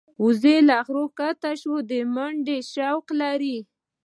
[0.23, 1.49] وزې له غرونو ښکته
[1.89, 3.57] د منډې شوق لري